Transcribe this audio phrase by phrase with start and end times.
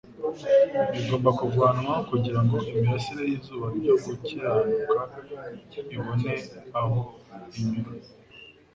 [0.93, 5.01] bigomba kuvanwaho kugira ngo imirasire y'izuba ryo gukiranuka
[5.95, 6.33] ibone
[6.81, 6.99] aho
[7.59, 7.91] inyura.